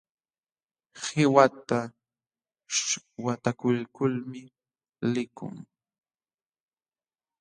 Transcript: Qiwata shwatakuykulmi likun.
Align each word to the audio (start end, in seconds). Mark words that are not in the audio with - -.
Qiwata 1.01 1.79
shwatakuykulmi 2.77 4.41
likun. 5.13 5.55